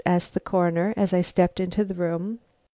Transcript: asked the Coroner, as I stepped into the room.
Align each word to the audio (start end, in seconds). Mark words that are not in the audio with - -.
asked 0.03 0.33
the 0.33 0.39
Coroner, 0.39 0.95
as 0.97 1.13
I 1.13 1.21
stepped 1.21 1.59
into 1.59 1.85
the 1.85 1.93
room. 1.93 2.39